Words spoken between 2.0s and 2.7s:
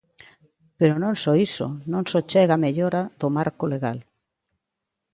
só chega a